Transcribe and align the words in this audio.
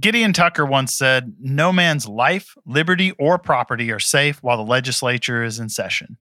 Gideon 0.00 0.32
Tucker 0.32 0.66
once 0.66 0.92
said, 0.92 1.34
No 1.38 1.72
man's 1.72 2.08
life, 2.08 2.56
liberty, 2.66 3.12
or 3.12 3.38
property 3.38 3.92
are 3.92 4.00
safe 4.00 4.42
while 4.42 4.56
the 4.56 4.64
legislature 4.64 5.44
is 5.44 5.60
in 5.60 5.68
session. 5.68 6.18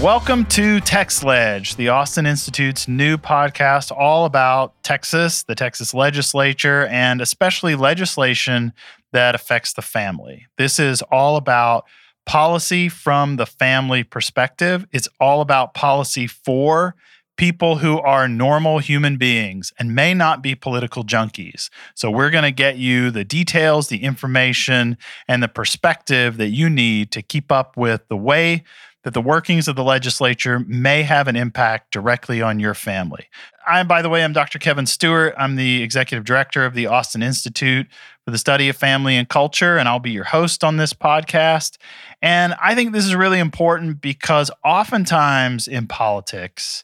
Welcome 0.00 0.46
to 0.46 0.80
TXLege, 0.80 1.76
the 1.76 1.90
Austin 1.90 2.24
Institute's 2.24 2.88
new 2.88 3.18
podcast 3.18 3.92
all 3.94 4.24
about 4.24 4.82
Texas, 4.82 5.42
the 5.42 5.54
Texas 5.54 5.92
legislature, 5.92 6.86
and 6.86 7.20
especially 7.20 7.74
legislation 7.74 8.72
that 9.12 9.34
affects 9.34 9.74
the 9.74 9.82
family. 9.82 10.46
This 10.56 10.78
is 10.78 11.02
all 11.12 11.36
about 11.36 11.84
policy 12.30 12.88
from 12.88 13.34
the 13.34 13.44
family 13.44 14.04
perspective. 14.04 14.86
It's 14.92 15.08
all 15.18 15.40
about 15.40 15.74
policy 15.74 16.28
for 16.28 16.94
people 17.36 17.78
who 17.78 17.98
are 17.98 18.28
normal 18.28 18.78
human 18.78 19.16
beings 19.16 19.72
and 19.80 19.96
may 19.96 20.14
not 20.14 20.40
be 20.40 20.54
political 20.54 21.02
junkies. 21.02 21.70
So, 21.96 22.08
we're 22.08 22.30
going 22.30 22.44
to 22.44 22.52
get 22.52 22.76
you 22.76 23.10
the 23.10 23.24
details, 23.24 23.88
the 23.88 24.04
information, 24.04 24.96
and 25.26 25.42
the 25.42 25.48
perspective 25.48 26.36
that 26.36 26.50
you 26.50 26.70
need 26.70 27.10
to 27.10 27.20
keep 27.20 27.50
up 27.50 27.76
with 27.76 28.06
the 28.06 28.16
way 28.16 28.62
that 29.02 29.12
the 29.12 29.20
workings 29.20 29.66
of 29.66 29.74
the 29.74 29.82
legislature 29.82 30.60
may 30.60 31.02
have 31.02 31.26
an 31.26 31.34
impact 31.34 31.90
directly 31.90 32.40
on 32.40 32.60
your 32.60 32.74
family. 32.74 33.26
I, 33.70 33.84
by 33.84 34.02
the 34.02 34.08
way, 34.08 34.24
I'm 34.24 34.32
Dr. 34.32 34.58
Kevin 34.58 34.84
Stuart. 34.84 35.32
I'm 35.38 35.54
the 35.54 35.80
executive 35.80 36.24
director 36.24 36.64
of 36.64 36.74
the 36.74 36.88
Austin 36.88 37.22
Institute 37.22 37.86
for 38.24 38.32
the 38.32 38.38
Study 38.38 38.68
of 38.68 38.74
Family 38.74 39.16
and 39.16 39.28
Culture, 39.28 39.78
and 39.78 39.88
I'll 39.88 40.00
be 40.00 40.10
your 40.10 40.24
host 40.24 40.64
on 40.64 40.76
this 40.76 40.92
podcast. 40.92 41.78
And 42.20 42.56
I 42.60 42.74
think 42.74 42.92
this 42.92 43.04
is 43.04 43.14
really 43.14 43.38
important 43.38 44.00
because 44.00 44.50
oftentimes 44.64 45.68
in 45.68 45.86
politics, 45.86 46.82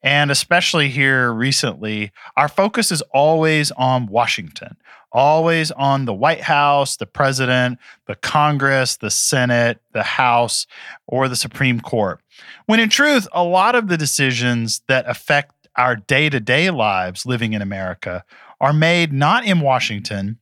and 0.00 0.30
especially 0.30 0.90
here 0.90 1.32
recently, 1.32 2.12
our 2.36 2.46
focus 2.46 2.92
is 2.92 3.02
always 3.12 3.72
on 3.72 4.06
Washington, 4.06 4.76
always 5.10 5.72
on 5.72 6.04
the 6.04 6.14
White 6.14 6.42
House, 6.42 6.98
the 6.98 7.06
president, 7.06 7.80
the 8.06 8.14
Congress, 8.14 8.96
the 8.98 9.10
Senate, 9.10 9.80
the 9.92 10.04
House, 10.04 10.68
or 11.08 11.28
the 11.28 11.34
Supreme 11.34 11.80
Court. 11.80 12.20
When 12.66 12.78
in 12.78 12.90
truth, 12.90 13.26
a 13.32 13.42
lot 13.42 13.74
of 13.74 13.88
the 13.88 13.96
decisions 13.96 14.82
that 14.86 15.08
affect 15.08 15.52
our 15.78 15.96
day 15.96 16.28
to 16.28 16.40
day 16.40 16.70
lives 16.70 17.24
living 17.24 17.54
in 17.54 17.62
America 17.62 18.24
are 18.60 18.72
made 18.72 19.12
not 19.12 19.46
in 19.46 19.60
Washington 19.60 20.38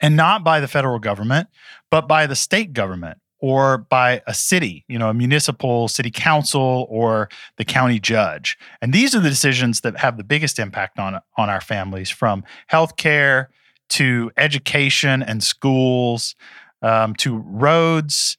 and 0.00 0.16
not 0.16 0.44
by 0.44 0.60
the 0.60 0.68
federal 0.68 0.98
government, 0.98 1.48
but 1.90 2.06
by 2.08 2.26
the 2.26 2.36
state 2.36 2.72
government 2.72 3.18
or 3.38 3.78
by 3.78 4.22
a 4.26 4.34
city, 4.34 4.84
you 4.88 4.98
know, 4.98 5.08
a 5.08 5.14
municipal 5.14 5.86
city 5.86 6.10
council 6.10 6.86
or 6.90 7.28
the 7.56 7.64
county 7.64 8.00
judge. 8.00 8.58
And 8.82 8.92
these 8.92 9.14
are 9.14 9.20
the 9.20 9.28
decisions 9.28 9.82
that 9.82 9.98
have 9.98 10.16
the 10.16 10.24
biggest 10.24 10.58
impact 10.58 10.98
on, 10.98 11.20
on 11.36 11.48
our 11.48 11.60
families 11.60 12.10
from 12.10 12.42
healthcare 12.70 13.46
to 13.90 14.32
education 14.36 15.22
and 15.22 15.42
schools 15.42 16.34
um, 16.82 17.14
to 17.16 17.36
roads 17.36 18.36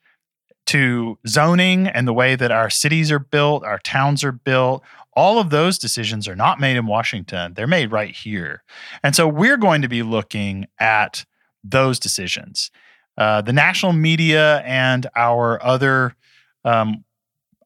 to 0.67 1.17
zoning 1.27 1.87
and 1.87 2.07
the 2.07 2.13
way 2.13 2.35
that 2.35 2.51
our 2.51 2.69
cities 2.69 3.11
are 3.11 3.19
built, 3.19 3.63
our 3.63 3.79
towns 3.79 4.23
are 4.23 4.31
built. 4.31 4.83
All 5.15 5.39
of 5.39 5.49
those 5.49 5.77
decisions 5.77 6.27
are 6.27 6.35
not 6.35 6.59
made 6.59 6.77
in 6.77 6.87
Washington, 6.87 7.53
they're 7.53 7.67
made 7.67 7.91
right 7.91 8.15
here. 8.15 8.63
And 9.03 9.15
so 9.15 9.27
we're 9.27 9.57
going 9.57 9.81
to 9.81 9.87
be 9.87 10.03
looking 10.03 10.67
at 10.79 11.25
those 11.63 11.99
decisions 11.99 12.69
uh, 13.17 13.41
the 13.41 13.53
national 13.53 13.93
media 13.93 14.59
and 14.61 15.07
our 15.15 15.63
other 15.63 16.15
um, 16.63 17.03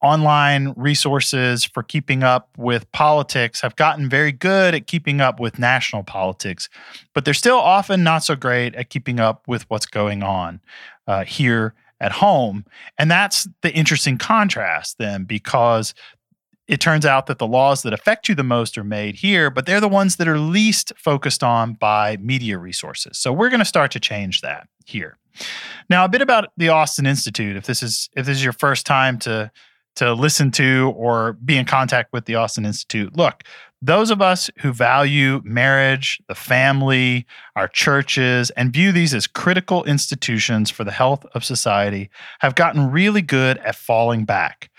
online 0.01 0.73
resources 0.77 1.65
for 1.65 1.83
keeping 1.83 2.23
up 2.23 2.49
with 2.57 2.89
politics 2.91 3.61
have 3.61 3.75
gotten 3.75 4.09
very 4.09 4.31
good 4.31 4.73
at 4.73 4.87
keeping 4.87 5.19
up 5.19 5.39
with 5.39 5.59
national 5.59 6.03
politics, 6.03 6.69
but 7.13 7.25
they're 7.25 7.33
still 7.33 7.57
often 7.57 8.03
not 8.03 8.23
so 8.23 8.35
great 8.35 8.75
at 8.75 8.89
keeping 8.89 9.19
up 9.19 9.47
with 9.47 9.69
what's 9.69 9.85
going 9.85 10.23
on 10.23 10.61
uh, 11.07 11.25
here 11.25 11.73
at 11.99 12.13
home. 12.13 12.63
And 12.97 13.11
that's 13.11 13.47
the 13.61 13.73
interesting 13.73 14.17
contrast 14.17 14.97
then, 14.99 15.25
because 15.25 15.93
it 16.69 16.79
turns 16.79 17.03
out 17.03 17.25
that 17.25 17.39
the 17.39 17.47
laws 17.47 17.81
that 17.81 17.93
affect 17.93 18.29
you 18.29 18.35
the 18.35 18.43
most 18.43 18.77
are 18.77 18.83
made 18.83 19.15
here, 19.15 19.49
but 19.49 19.65
they're 19.65 19.81
the 19.81 19.89
ones 19.89 20.17
that 20.17 20.27
are 20.27 20.37
least 20.37 20.93
focused 20.95 21.43
on 21.43 21.73
by 21.73 22.15
media 22.17 22.59
resources. 22.59 23.17
So 23.17 23.33
we're 23.33 23.49
going 23.49 23.59
to 23.59 23.65
start 23.65 23.89
to 23.93 23.99
change 23.99 24.41
that 24.41 24.67
here. 24.85 25.17
Now, 25.89 26.05
a 26.05 26.09
bit 26.09 26.21
about 26.21 26.49
the 26.57 26.69
Austin 26.69 27.07
Institute. 27.07 27.57
If 27.57 27.65
this 27.65 27.81
is 27.81 28.09
if 28.15 28.27
this 28.27 28.37
is 28.37 28.43
your 28.43 28.53
first 28.53 28.85
time 28.85 29.17
to 29.19 29.51
to 29.95 30.13
listen 30.13 30.51
to 30.51 30.93
or 30.95 31.33
be 31.43 31.57
in 31.57 31.65
contact 31.65 32.13
with 32.13 32.25
the 32.25 32.35
Austin 32.35 32.65
Institute, 32.65 33.17
look, 33.17 33.43
those 33.81 34.11
of 34.11 34.21
us 34.21 34.51
who 34.59 34.71
value 34.71 35.41
marriage, 35.43 36.21
the 36.27 36.35
family, 36.35 37.25
our 37.55 37.67
churches, 37.67 38.51
and 38.51 38.71
view 38.71 38.91
these 38.91 39.15
as 39.15 39.25
critical 39.25 39.83
institutions 39.85 40.69
for 40.69 40.83
the 40.83 40.91
health 40.91 41.25
of 41.33 41.43
society 41.43 42.11
have 42.39 42.53
gotten 42.53 42.91
really 42.91 43.23
good 43.23 43.57
at 43.59 43.75
falling 43.75 44.23
back 44.23 44.69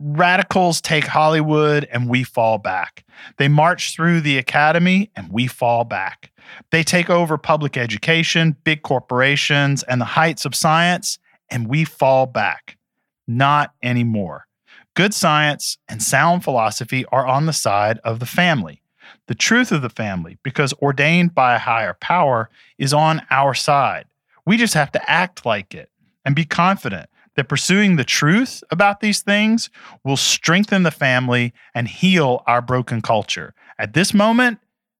radicals 0.00 0.80
take 0.80 1.06
Hollywood 1.06 1.88
and 1.90 2.08
we 2.08 2.22
fall 2.24 2.58
back. 2.58 3.04
They 3.36 3.48
march 3.48 3.94
through 3.94 4.20
the 4.20 4.38
academy 4.38 5.10
and 5.16 5.30
we 5.30 5.46
fall 5.46 5.84
back. 5.84 6.30
They 6.70 6.82
take 6.82 7.10
over 7.10 7.36
public 7.36 7.76
education, 7.76 8.56
big 8.64 8.82
corporations, 8.82 9.82
and 9.82 10.00
the 10.00 10.06
heights 10.06 10.44
of 10.44 10.54
science, 10.54 11.18
and 11.50 11.68
we 11.68 11.84
fall 11.84 12.26
back. 12.26 12.78
Not 13.26 13.74
anymore. 13.82 14.46
Good 14.94 15.14
science 15.14 15.78
and 15.88 16.02
sound 16.02 16.44
philosophy 16.44 17.04
are 17.12 17.26
on 17.26 17.46
the 17.46 17.52
side 17.52 17.98
of 18.04 18.20
the 18.20 18.26
family. 18.26 18.82
The 19.26 19.34
truth 19.34 19.72
of 19.72 19.82
the 19.82 19.90
family, 19.90 20.38
because 20.42 20.72
ordained 20.80 21.34
by 21.34 21.54
a 21.54 21.58
higher 21.58 21.94
power, 21.94 22.48
is 22.78 22.94
on 22.94 23.22
our 23.30 23.54
side. 23.54 24.06
We 24.46 24.56
just 24.56 24.74
have 24.74 24.90
to 24.92 25.10
act 25.10 25.44
like 25.44 25.74
it 25.74 25.90
and 26.24 26.34
be 26.34 26.44
confident 26.44 27.10
that 27.38 27.48
pursuing 27.48 27.94
the 27.94 28.02
truth 28.02 28.64
about 28.72 28.98
these 28.98 29.20
things 29.20 29.70
will 30.02 30.16
strengthen 30.16 30.82
the 30.82 30.90
family 30.90 31.52
and 31.72 31.86
heal 31.86 32.42
our 32.48 32.60
broken 32.60 33.00
culture. 33.00 33.54
At 33.78 33.94
this 33.94 34.12
moment, 34.12 34.58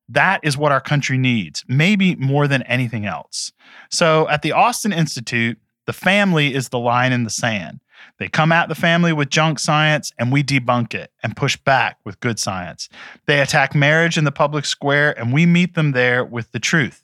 that 0.09 0.39
is 0.45 0.57
what 0.57 0.71
our 0.71 0.81
country 0.81 1.19
needs, 1.19 1.65
maybe 1.67 2.15
more 2.15 2.47
than 2.47 2.63
anything 2.63 3.07
else. 3.07 3.51
So 3.91 4.29
at 4.29 4.43
the 4.43 4.53
Austin 4.53 4.93
Institute, 4.93 5.59
the 5.87 5.93
family 5.93 6.55
is 6.55 6.69
the 6.69 6.79
line 6.79 7.11
in 7.11 7.25
the 7.25 7.31
sand. 7.31 7.81
They 8.21 8.29
come 8.29 8.53
at 8.53 8.69
the 8.69 8.77
family 8.77 9.13
with 9.13 9.31
junk 9.31 9.59
science 9.59 10.13
and 10.17 10.31
we 10.31 10.45
debunk 10.45 10.95
it 10.95 11.11
and 11.25 11.37
push 11.37 11.57
back 11.57 11.99
with 12.05 12.21
good 12.21 12.39
science. 12.39 12.89
They 13.27 13.41
attack 13.41 13.75
marriage 13.75 14.17
in 14.17 14.23
the 14.23 14.31
public 14.31 14.65
square 14.65 15.19
and 15.19 15.33
we 15.33 15.45
meet 15.45 15.75
them 15.75 15.91
there 15.91 16.25
with 16.25 16.53
the 16.53 16.61
truth. 16.61 17.03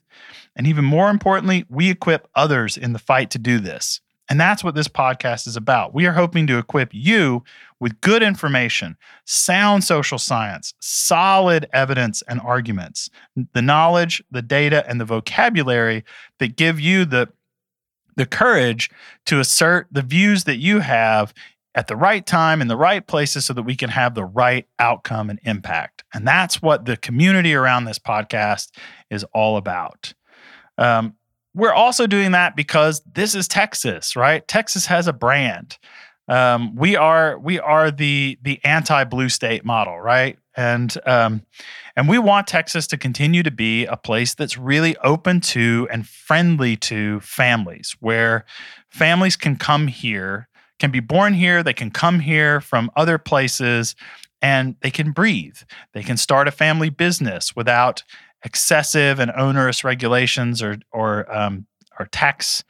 And 0.55 0.69
even 0.69 0.84
more 0.84 1.11
importantly, 1.11 1.65
we 1.69 1.91
equip 1.91 2.28
others 2.37 2.77
in 2.77 2.93
the 2.93 3.00
fight 3.00 3.31
to 3.31 3.39
do 3.41 3.59
this. 3.59 4.00
And 4.29 4.41
that's 4.41 4.65
what 4.65 4.75
this 4.75 4.89
podcast 4.89 5.47
is 5.47 5.57
about. 5.57 5.95
We 5.95 6.07
are 6.07 6.12
hoping 6.12 6.47
to 6.47 6.59
equip 6.59 6.91
you 6.93 7.45
with 7.79 8.01
good 8.01 8.23
information, 8.23 8.97
sound 9.27 9.85
social 9.85 10.19
science, 10.19 10.73
solid 10.81 11.69
evidence 11.73 12.23
and 12.23 12.41
arguments, 12.41 13.11
the 13.53 13.62
knowledge, 13.62 14.23
the 14.31 14.43
data, 14.43 14.89
and 14.89 15.01
the 15.01 15.05
vocabulary 15.05 16.05
that 16.39 16.57
give 16.57 16.81
you 16.81 17.05
the, 17.05 17.29
the 18.17 18.27
courage 18.27 18.91
to 19.27 19.41
assert 19.41 19.89
the 19.93 20.03
views 20.03 20.45
that 20.45 20.56
you 20.56 20.81
have 20.81 21.35
at 21.75 21.89
the 21.89 21.97
right 21.97 22.25
time 22.25 22.62
in 22.62 22.69
the 22.69 22.77
right 22.77 23.06
places 23.06 23.45
so 23.45 23.53
that 23.53 23.65
we 23.65 23.77
can 23.77 23.91
have 23.91 24.15
the 24.15 24.25
right 24.25 24.67
outcome 24.79 25.29
and 25.29 25.41
impact. 25.43 26.05
And 26.15 26.27
that's 26.27 26.62
what 26.62 26.87
the 26.87 26.97
community 26.97 27.55
around 27.55 27.85
this 27.85 27.99
podcast 27.99 28.71
is 29.11 29.25
all 29.35 29.56
about. 29.56 30.15
Um, 30.79 31.17
we're 31.55 31.73
also 31.73 32.07
doing 32.07 32.33
that 32.33 32.57
because 32.57 33.01
this 33.13 33.35
is 33.35 33.47
Texas, 33.47 34.17
right? 34.17 34.47
Texas 34.49 34.87
has 34.87 35.07
a 35.07 35.13
brand. 35.13 35.79
Um, 36.27 36.75
we 36.75 36.97
are 36.97 37.39
we 37.39 37.61
are 37.61 37.91
the 37.91 38.39
the 38.43 38.61
anti 38.65 39.05
blue 39.05 39.29
state 39.29 39.65
model, 39.65 40.01
right? 40.01 40.39
And 40.56 40.97
um, 41.06 41.43
and 41.97 42.09
we 42.09 42.19
want 42.19 42.47
Texas 42.47 42.87
to 42.89 42.97
continue 42.97 43.43
to 43.43 43.51
be 43.51 43.85
a 43.87 43.97
place 43.97 44.35
that's 44.35 44.56
really 44.56 44.97
open 44.99 45.41
to 45.41 45.87
and 45.91 46.09
friendly 46.09 46.77
to 46.77 47.21
families, 47.21 47.97
where 48.00 48.45
families 48.89 49.37
can 49.37 49.57
come 49.57 49.87
here, 49.87 50.49
can 50.79 50.91
be 50.91 51.00
born 51.00 51.35
here, 51.35 51.62
they 51.62 51.75
can 51.75 51.91
come 51.91 52.21
here 52.21 52.61
from 52.61 52.91
other 52.97 53.19
places, 53.19 53.95
and 54.41 54.77
they 54.81 54.91
can 54.91 55.12
breathe. 55.12 55.59
They 55.93 56.03
can 56.03 56.17
start 56.17 56.49
a 56.49 56.53
family 56.53 56.91
business 56.91 57.55
without 57.55 58.03
excessive 58.44 59.19
and 59.19 59.32
onerous 59.32 59.82
regulations 59.82 60.62
or 60.62 60.76
or 60.93 61.35
um, 61.35 61.67
or 61.99 62.06
tax 62.06 62.62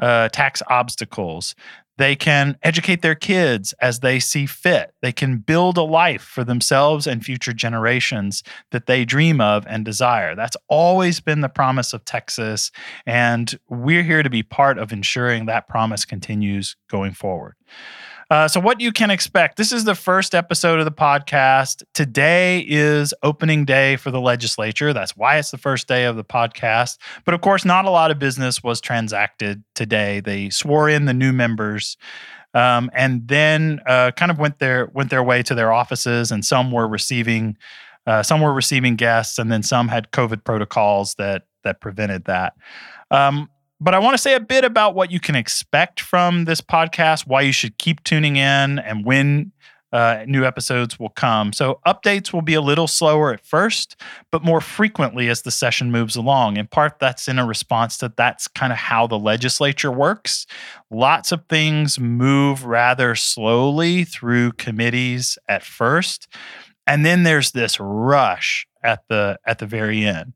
uh, 0.00 0.28
tax 0.28 0.62
obstacles. 0.68 1.54
They 1.98 2.16
can 2.16 2.56
educate 2.62 3.02
their 3.02 3.14
kids 3.14 3.74
as 3.74 4.00
they 4.00 4.20
see 4.20 4.46
fit. 4.46 4.94
They 5.02 5.12
can 5.12 5.36
build 5.36 5.76
a 5.76 5.82
life 5.82 6.22
for 6.22 6.44
themselves 6.44 7.06
and 7.06 7.22
future 7.22 7.52
generations 7.52 8.42
that 8.70 8.86
they 8.86 9.04
dream 9.04 9.38
of 9.38 9.66
and 9.66 9.84
desire. 9.84 10.34
That's 10.34 10.56
always 10.66 11.20
been 11.20 11.42
the 11.42 11.50
promise 11.50 11.92
of 11.92 12.06
Texas. 12.06 12.70
And 13.04 13.58
we're 13.68 14.02
here 14.02 14.22
to 14.22 14.30
be 14.30 14.42
part 14.42 14.78
of 14.78 14.92
ensuring 14.92 15.44
that 15.44 15.68
promise 15.68 16.06
continues 16.06 16.74
going 16.88 17.12
forward. 17.12 17.54
Uh, 18.30 18.46
so, 18.46 18.60
what 18.60 18.80
you 18.80 18.92
can 18.92 19.10
expect 19.10 19.56
this 19.56 19.72
is 19.72 19.84
the 19.84 19.94
first 19.94 20.36
episode 20.36 20.78
of 20.78 20.84
the 20.84 20.92
podcast. 20.92 21.82
Today 21.94 22.64
is 22.68 23.12
opening 23.24 23.64
day 23.64 23.96
for 23.96 24.12
the 24.12 24.20
legislature. 24.20 24.92
That's 24.92 25.16
why 25.16 25.38
it's 25.38 25.50
the 25.50 25.58
first 25.58 25.88
day 25.88 26.04
of 26.04 26.14
the 26.14 26.22
podcast. 26.22 26.98
But 27.24 27.34
of 27.34 27.40
course, 27.40 27.64
not 27.64 27.86
a 27.86 27.90
lot 27.90 28.12
of 28.12 28.20
business 28.20 28.62
was 28.62 28.80
transacted 28.80 29.64
today. 29.74 30.20
They 30.20 30.48
swore 30.48 30.88
in 30.88 31.06
the 31.06 31.14
new 31.14 31.32
members. 31.32 31.96
Um, 32.54 32.90
and 32.94 33.26
then 33.26 33.80
uh, 33.86 34.12
kind 34.12 34.30
of 34.30 34.38
went 34.38 34.60
their 34.60 34.86
went 34.94 35.10
their 35.10 35.24
way 35.24 35.42
to 35.42 35.54
their 35.54 35.72
offices, 35.72 36.30
and 36.30 36.44
some 36.44 36.70
were 36.70 36.86
receiving 36.86 37.56
uh, 38.06 38.22
some 38.22 38.40
were 38.40 38.52
receiving 38.52 38.94
guests, 38.94 39.40
and 39.40 39.50
then 39.50 39.64
some 39.64 39.88
had 39.88 40.12
COVID 40.12 40.44
protocols 40.44 41.16
that 41.16 41.46
that 41.64 41.80
prevented 41.80 42.26
that. 42.26 42.54
Um, 43.10 43.48
but 43.80 43.94
I 43.94 43.98
want 43.98 44.14
to 44.14 44.18
say 44.18 44.34
a 44.34 44.40
bit 44.40 44.64
about 44.64 44.94
what 44.94 45.10
you 45.10 45.20
can 45.20 45.34
expect 45.34 46.00
from 46.00 46.44
this 46.44 46.60
podcast, 46.60 47.26
why 47.26 47.42
you 47.42 47.52
should 47.52 47.78
keep 47.78 48.04
tuning 48.04 48.36
in, 48.36 48.78
and 48.78 49.04
when 49.04 49.52
uh, 49.92 50.24
new 50.26 50.44
episodes 50.44 50.98
will 50.98 51.10
come. 51.10 51.52
So, 51.52 51.80
updates 51.86 52.32
will 52.32 52.42
be 52.42 52.54
a 52.54 52.60
little 52.60 52.86
slower 52.86 53.32
at 53.32 53.44
first, 53.44 53.96
but 54.30 54.44
more 54.44 54.60
frequently 54.60 55.28
as 55.28 55.42
the 55.42 55.50
session 55.50 55.90
moves 55.90 56.14
along. 56.14 56.58
In 56.58 56.66
part, 56.68 56.98
that's 57.00 57.26
in 57.26 57.38
a 57.38 57.46
response 57.46 57.96
to 57.98 58.12
that's 58.16 58.46
kind 58.46 58.72
of 58.72 58.78
how 58.78 59.06
the 59.06 59.18
legislature 59.18 59.90
works. 59.90 60.46
Lots 60.90 61.32
of 61.32 61.44
things 61.48 61.98
move 61.98 62.64
rather 62.64 63.14
slowly 63.16 64.04
through 64.04 64.52
committees 64.52 65.38
at 65.48 65.64
first, 65.64 66.28
and 66.86 67.04
then 67.04 67.24
there's 67.24 67.52
this 67.52 67.80
rush 67.80 68.66
at 68.84 69.02
the 69.08 69.38
at 69.44 69.58
the 69.58 69.66
very 69.66 70.04
end. 70.04 70.34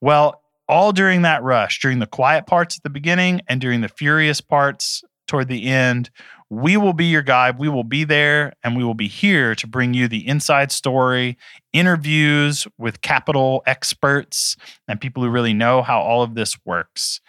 Well, 0.00 0.42
all 0.68 0.92
during 0.92 1.22
that 1.22 1.42
rush, 1.42 1.80
during 1.80 1.98
the 1.98 2.06
quiet 2.06 2.46
parts 2.46 2.76
at 2.76 2.82
the 2.82 2.90
beginning 2.90 3.40
and 3.48 3.60
during 3.60 3.80
the 3.80 3.88
furious 3.88 4.40
parts 4.40 5.04
toward 5.26 5.48
the 5.48 5.66
end, 5.66 6.10
we 6.50 6.76
will 6.76 6.92
be 6.92 7.06
your 7.06 7.22
guide. 7.22 7.58
We 7.58 7.68
will 7.68 7.84
be 7.84 8.04
there 8.04 8.52
and 8.62 8.76
we 8.76 8.84
will 8.84 8.94
be 8.94 9.08
here 9.08 9.54
to 9.56 9.66
bring 9.66 9.94
you 9.94 10.06
the 10.06 10.26
inside 10.26 10.70
story, 10.70 11.36
interviews 11.72 12.66
with 12.78 13.00
capital 13.00 13.62
experts 13.66 14.56
and 14.86 15.00
people 15.00 15.22
who 15.22 15.28
really 15.28 15.54
know 15.54 15.82
how 15.82 16.00
all 16.00 16.22
of 16.22 16.34
this 16.34 16.56
works. 16.64 17.20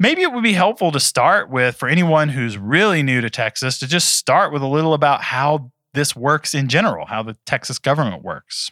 Maybe 0.00 0.22
it 0.22 0.32
would 0.32 0.44
be 0.44 0.52
helpful 0.52 0.92
to 0.92 1.00
start 1.00 1.50
with, 1.50 1.76
for 1.76 1.88
anyone 1.88 2.28
who's 2.28 2.56
really 2.56 3.02
new 3.02 3.20
to 3.20 3.28
Texas, 3.28 3.78
to 3.80 3.88
just 3.88 4.14
start 4.14 4.52
with 4.52 4.62
a 4.62 4.66
little 4.66 4.94
about 4.94 5.22
how 5.22 5.72
this 5.92 6.14
works 6.14 6.54
in 6.54 6.68
general, 6.68 7.06
how 7.06 7.22
the 7.24 7.36
Texas 7.44 7.80
government 7.80 8.22
works. 8.22 8.70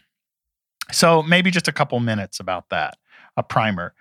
So, 0.92 1.20
maybe 1.24 1.50
just 1.50 1.66
a 1.66 1.72
couple 1.72 1.98
minutes 1.98 2.38
about 2.38 2.68
that 2.68 2.96
a 3.36 3.42
primer. 3.42 3.94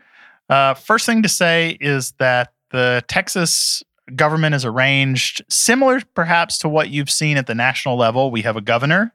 Uh, 0.50 0.74
first 0.74 1.06
thing 1.06 1.24
to 1.24 1.30
say 1.30 1.78
is 1.82 2.12
that 2.14 2.54
the 2.72 3.04
Texas 3.08 3.84
government 4.16 4.54
is 4.54 4.66
arranged 4.66 5.44
similar, 5.50 6.02
perhaps, 6.14 6.58
to 6.60 6.70
what 6.70 6.90
you've 6.90 7.10
seen 7.10 7.38
at 7.38 7.48
the 7.48 7.56
national 7.56 7.98
level. 7.98 8.30
We 8.30 8.44
have 8.44 8.56
a 8.56 8.62
governor, 8.62 9.14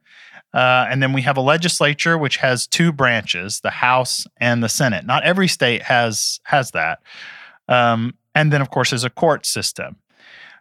uh, 0.53 0.87
and 0.89 1.03
then 1.03 1.13
we 1.13 1.23
have 1.23 1.37
a 1.37 1.41
legislature, 1.41 2.19
which 2.19 2.39
has 2.39 2.67
two 2.67 2.93
branches: 2.93 3.61
the 3.61 3.71
House 3.71 4.27
and 4.39 4.63
the 4.63 4.69
Senate. 4.69 5.07
Not 5.07 5.23
every 5.23 5.49
state 5.49 5.83
has 5.83 6.41
has 6.45 6.73
that. 6.73 7.01
Um, 7.69 8.15
and 8.35 8.53
then, 8.53 8.61
of 8.61 8.71
course, 8.71 8.91
there's 8.91 9.05
a 9.05 9.11
court 9.11 9.47
system. 9.47 9.97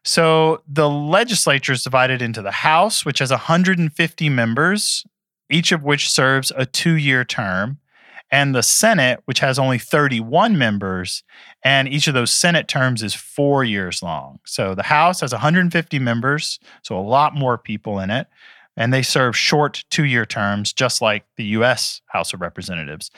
So 0.04 0.62
the 0.68 0.90
legislature 0.90 1.74
is 1.74 1.84
divided 1.84 2.22
into 2.22 2.42
the 2.42 2.52
House, 2.52 3.06
which 3.06 3.20
has 3.20 3.32
150 3.32 4.30
members, 4.30 5.06
each 5.50 5.72
of 5.72 5.84
which 5.84 6.10
serves 6.10 6.52
a 6.56 6.66
two-year 6.66 7.26
term, 7.26 7.80
and 8.32 8.54
the 8.54 8.64
Senate, 8.64 9.22
which 9.26 9.40
has 9.40 9.58
only 9.58 9.80
31 9.80 10.58
members, 10.58 11.24
and 11.64 11.88
each 11.88 12.08
of 12.08 12.14
those 12.14 12.32
Senate 12.32 12.68
terms 12.68 13.02
is 13.02 13.14
four 13.14 13.64
years 13.64 14.04
long. 14.04 14.40
So 14.46 14.76
the 14.76 14.84
House 14.84 15.22
has 15.22 15.32
150 15.32 16.00
members, 16.00 16.60
so 16.84 16.98
a 16.98 17.02
lot 17.02 17.36
more 17.36 17.58
people 17.58 18.00
in 18.00 18.10
it, 18.12 18.28
and 18.78 18.94
they 18.94 19.02
serve 19.02 19.36
short 19.36 19.84
two 19.90 20.06
year 20.06 20.26
terms, 20.26 20.74
just 20.74 21.02
like 21.02 21.26
the 21.38 21.46
US 21.46 22.02
House 22.08 22.34
of 22.34 22.42
Representatives. 22.42 23.12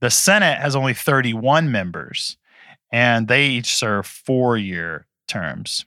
The 0.00 0.10
Senate 0.10 0.58
has 0.58 0.74
only 0.74 0.94
31 0.94 1.70
members, 1.70 2.36
and 2.92 3.28
they 3.28 3.46
each 3.46 3.74
serve 3.74 4.06
four 4.06 4.56
year 4.56 5.06
terms. 5.28 5.86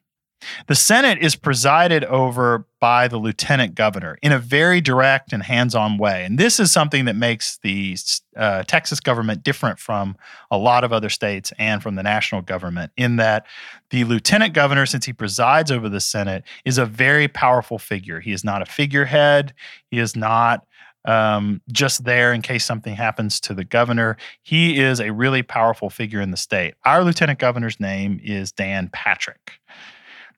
The 0.68 0.76
Senate 0.76 1.20
is 1.20 1.36
presided 1.36 2.04
over 2.06 2.66
by 2.80 3.08
the 3.08 3.18
lieutenant 3.18 3.76
governor 3.76 4.18
in 4.22 4.32
a 4.32 4.40
very 4.40 4.80
direct 4.80 5.34
and 5.34 5.44
hands 5.44 5.76
on 5.76 5.98
way. 5.98 6.24
And 6.24 6.38
this 6.38 6.60
is 6.60 6.72
something 6.72 7.06
that 7.06 7.16
makes 7.16 7.58
the 7.58 7.98
uh, 8.38 8.64
Texas 8.64 9.00
government 9.00 9.44
different 9.44 9.80
from 9.80 10.16
a 10.50 10.58
lot 10.58 10.84
of 10.84 10.94
other 10.94 11.10
states 11.10 11.52
and 11.60 11.84
from 11.84 11.96
the 11.96 12.04
national 12.04 12.42
government, 12.42 12.92
in 12.96 13.18
that 13.18 13.46
the 13.90 14.06
lieutenant 14.06 14.54
governor, 14.54 14.86
since 14.86 15.06
he 15.06 15.14
presides 15.14 15.72
over 15.72 15.90
the 15.90 16.00
Senate, 16.00 16.44
is 16.64 16.78
a 16.78 16.86
very 16.86 17.28
powerful 17.28 17.78
figure. 17.78 18.20
He 18.20 18.32
is 18.32 18.44
not 18.44 18.62
a 18.62 18.66
figurehead, 18.66 19.54
he 19.92 20.00
is 20.00 20.16
not 20.16 20.66
um, 21.06 21.62
just 21.72 22.04
there 22.04 22.34
in 22.34 22.42
case 22.42 22.66
something 22.66 22.96
happens 22.96 23.40
to 23.42 23.54
the 23.54 23.64
governor. 23.64 24.18
He 24.44 24.80
is 24.80 25.00
a 25.00 25.12
really 25.12 25.44
powerful 25.44 25.90
figure 25.90 26.22
in 26.22 26.32
the 26.32 26.38
state. 26.38 26.76
Our 26.86 27.04
lieutenant 27.04 27.40
governor's 27.40 27.80
name 27.80 28.20
is 28.24 28.52
Dan 28.52 28.90
Patrick. 28.92 29.60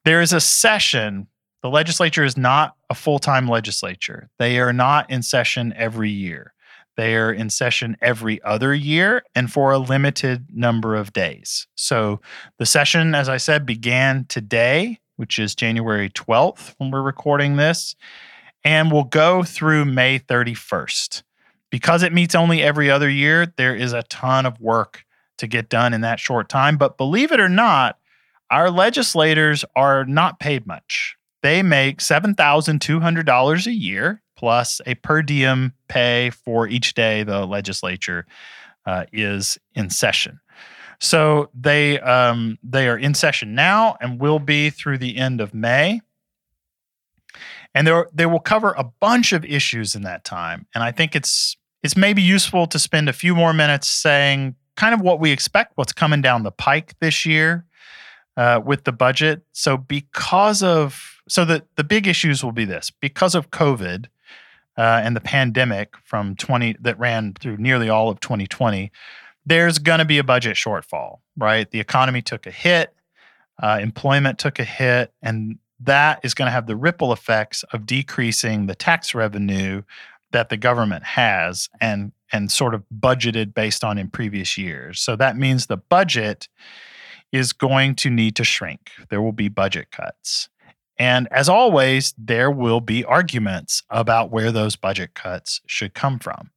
There 0.04 0.22
is 0.22 0.34
a 0.34 0.40
session. 0.40 1.28
The 1.62 1.70
legislature 1.70 2.24
is 2.24 2.38
not 2.38 2.76
a 2.90 2.96
full 2.96 3.20
time 3.20 3.48
legislature. 3.48 4.30
They 4.40 4.60
are 4.60 4.74
not 4.74 5.10
in 5.10 5.22
session 5.22 5.74
every 5.76 6.10
year. 6.10 6.54
They 6.98 7.16
are 7.16 7.32
in 7.32 7.50
session 7.50 7.96
every 8.02 8.42
other 8.44 8.74
year 8.74 9.24
and 9.34 9.52
for 9.52 9.72
a 9.72 9.78
limited 9.78 10.48
number 10.54 10.96
of 10.96 11.14
days. 11.14 11.68
So 11.76 12.20
the 12.58 12.66
session, 12.66 13.16
as 13.16 13.30
I 13.30 13.38
said, 13.38 13.66
began 13.66 14.26
today, 14.26 15.00
which 15.16 15.40
is 15.40 15.56
January 15.56 16.10
12th 16.10 16.74
when 16.78 16.92
we're 16.92 17.02
recording 17.02 17.56
this, 17.56 17.96
and 18.64 18.92
will 18.92 19.06
go 19.06 19.44
through 19.44 19.86
May 19.86 20.20
31st. 20.20 21.24
Because 21.70 22.04
it 22.04 22.12
meets 22.12 22.36
only 22.36 22.62
every 22.62 22.92
other 22.92 23.10
year, 23.10 23.46
there 23.56 23.76
is 23.76 23.94
a 23.94 24.04
ton 24.04 24.46
of 24.46 24.60
work 24.60 25.06
to 25.38 25.48
get 25.48 25.70
done 25.70 25.94
in 25.94 26.02
that 26.02 26.20
short 26.20 26.50
time. 26.50 26.78
But 26.78 26.98
believe 26.98 27.32
it 27.32 27.40
or 27.40 27.50
not, 27.50 27.98
our 28.52 28.70
legislators 28.70 29.66
are 29.76 30.06
not 30.06 30.40
paid 30.40 30.68
much. 30.68 31.16
They 31.42 31.64
make 31.64 32.00
$7,200 32.00 33.66
a 33.66 33.72
year 33.72 34.22
plus 34.36 34.82
a 34.86 34.96
per 34.96 35.22
diem 35.22 35.74
pay 35.88 36.30
for 36.30 36.68
each 36.68 36.94
day 36.94 37.24
the 37.24 37.46
legislature 37.46 38.26
uh, 38.86 39.06
is 39.14 39.58
in 39.74 39.90
session. 39.90 40.40
So 41.00 41.50
they 41.56 42.00
um, 42.00 42.60
they 42.62 42.88
are 42.88 42.98
in 42.98 43.16
session 43.16 43.56
now 43.56 43.98
and 44.02 44.20
will 44.20 44.40
be 44.40 44.70
through 44.70 45.00
the 45.00 45.18
end 45.18 45.42
of 45.42 45.54
May. 45.54 46.02
And 47.74 47.90
they 48.14 48.26
will 48.26 48.40
cover 48.40 48.74
a 48.78 48.84
bunch 48.84 49.32
of 49.32 49.46
issues 49.46 49.96
in 49.96 50.04
that 50.04 50.26
time. 50.26 50.68
And 50.76 50.84
I 50.84 50.92
think 50.92 51.16
it's 51.16 51.56
it's 51.82 51.98
maybe 51.98 52.22
useful 52.22 52.68
to 52.68 52.78
spend 52.78 53.10
a 53.10 53.14
few 53.14 53.34
more 53.34 53.54
minutes 53.54 53.88
saying 53.88 54.56
kind 54.76 54.94
of 54.94 55.02
what 55.02 55.20
we 55.20 55.32
expect, 55.32 55.74
what's 55.76 55.94
coming 55.94 56.22
down 56.22 56.44
the 56.44 56.52
pike 56.52 56.94
this 57.00 57.26
year, 57.26 57.66
uh, 58.38 58.62
with 58.64 58.84
the 58.84 58.92
budget. 58.92 59.44
So 59.52 59.78
because 59.78 60.64
of 60.64 61.22
so 61.28 61.46
the 61.46 61.64
the 61.76 61.84
big 61.84 62.08
issues 62.08 62.44
will 62.44 62.52
be 62.52 62.66
this 62.66 62.92
because 62.92 63.36
of 63.36 63.52
COVID 63.52 64.08
uh, 64.78 65.02
and 65.04 65.16
the 65.16 65.22
pandemic 65.22 65.96
from 66.04 66.36
20 66.36 66.78
that 66.82 66.98
ran 67.00 67.34
through 67.34 67.58
nearly 67.58 67.90
all 67.90 68.10
of 68.10 68.20
2020. 68.20 68.92
There's 69.46 69.80
going 69.80 70.00
to 70.00 70.06
be 70.06 70.18
a 70.18 70.24
budget 70.24 70.56
shortfall, 70.56 71.20
right? 71.36 71.70
The 71.70 71.80
economy 71.80 72.22
took 72.22 72.46
a 72.46 72.52
hit, 72.52 72.94
uh, 73.62 73.80
employment 73.82 74.40
took 74.40 74.60
a 74.60 74.64
hit, 74.64 75.12
and 75.22 75.58
that 75.80 76.20
is 76.24 76.34
going 76.34 76.48
to 76.48 76.52
have 76.52 76.68
the 76.68 76.76
ripple 76.76 77.12
effects 77.12 77.64
of 77.74 77.86
decreasing 77.86 78.68
the 78.68 78.76
tax 78.76 79.16
revenue 79.16 79.82
that 80.32 80.50
the 80.50 80.58
government 80.58 81.04
has 81.04 81.70
and 81.82 82.12
and 82.32 82.52
sort 82.52 82.74
of 82.74 82.84
budgeted 82.98 83.54
based 83.54 83.84
on 83.84 83.98
in 83.98 84.10
previous 84.10 84.58
years. 84.58 85.02
So 85.02 85.16
that 85.18 85.36
means 85.36 85.66
the 85.66 85.78
budget 85.78 86.48
is 87.32 87.54
going 87.54 87.96
to 87.96 88.10
need 88.10 88.36
to 88.36 88.44
shrink. 88.44 88.92
There 89.10 89.22
will 89.22 89.32
be 89.32 89.48
budget 89.48 89.92
cuts. 89.92 90.50
And 90.98 91.28
as 91.32 91.50
always, 91.50 92.14
there 92.18 92.52
will 92.52 92.82
be 92.82 93.04
arguments 93.04 93.84
about 93.90 94.32
where 94.32 94.52
those 94.52 94.76
budget 94.76 95.14
cuts 95.16 95.62
should 95.66 95.94
come 95.94 96.20
from. 96.20 96.52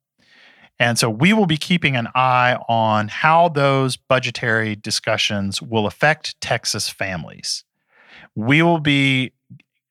And 0.78 0.99
so 0.99 1.09
we 1.09 1.33
will 1.33 1.47
be 1.47 1.57
keeping 1.57 1.97
an 1.97 2.09
eye 2.14 2.59
on 2.69 3.09
how 3.09 3.49
those 3.49 3.97
budgetary 3.97 4.75
discussions 4.75 5.62
will 5.62 5.87
affect 5.87 6.38
Texas 6.40 6.88
families. 6.88 7.64
We 8.35 8.62
will 8.62 8.81
be 8.81 9.33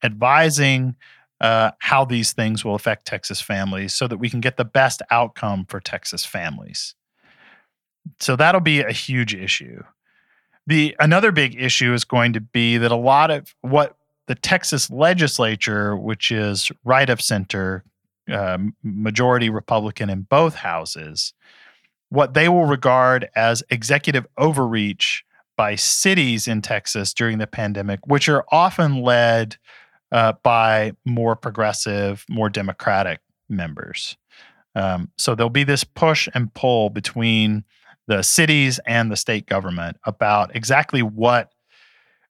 advising 0.03 0.95
uh, 1.39 1.71
how 1.79 2.05
these 2.05 2.33
things 2.33 2.63
will 2.63 2.75
affect 2.75 3.07
Texas 3.07 3.41
families 3.41 3.93
so 3.93 4.07
that 4.07 4.17
we 4.17 4.29
can 4.29 4.41
get 4.41 4.57
the 4.57 4.65
best 4.65 5.01
outcome 5.09 5.65
for 5.67 5.79
Texas 5.79 6.25
families. 6.25 6.95
So 8.19 8.35
that'll 8.35 8.61
be 8.61 8.81
a 8.81 8.91
huge 8.91 9.33
issue. 9.33 9.83
The 10.67 10.95
another 10.99 11.31
big 11.31 11.59
issue 11.61 11.93
is 11.93 12.05
going 12.05 12.33
to 12.33 12.41
be 12.41 12.77
that 12.77 12.91
a 12.91 12.95
lot 12.95 13.31
of 13.31 13.53
what 13.61 13.97
the 14.27 14.35
Texas 14.35 14.89
legislature, 14.89 15.97
which 15.97 16.31
is 16.31 16.71
right 16.85 17.09
of 17.09 17.21
center, 17.21 17.83
uh, 18.31 18.57
majority 18.81 19.49
Republican 19.49 20.09
in 20.09 20.21
both 20.21 20.55
houses, 20.55 21.33
what 22.09 22.33
they 22.33 22.47
will 22.47 22.65
regard 22.65 23.27
as 23.35 23.63
executive 23.69 24.25
overreach 24.37 25.25
by 25.57 25.75
cities 25.75 26.47
in 26.47 26.61
Texas 26.61 27.13
during 27.13 27.37
the 27.37 27.47
pandemic, 27.47 27.99
which 28.07 28.29
are 28.29 28.45
often 28.51 29.01
led 29.01 29.57
uh, 30.11 30.33
by 30.43 30.93
more 31.05 31.35
progressive, 31.35 32.23
more 32.29 32.49
democratic 32.49 33.19
members. 33.49 34.15
Um, 34.75 35.11
so 35.17 35.35
there'll 35.35 35.49
be 35.49 35.63
this 35.63 35.83
push 35.83 36.29
and 36.33 36.53
pull 36.53 36.89
between 36.89 37.63
the 38.07 38.21
cities 38.21 38.79
and 38.85 39.11
the 39.11 39.15
state 39.15 39.45
government 39.45 39.97
about 40.05 40.55
exactly 40.55 41.01
what 41.01 41.51